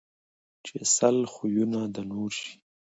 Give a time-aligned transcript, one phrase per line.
[0.33, 1.65] ـ چې سل خويه
[1.95, 2.53] د نور شي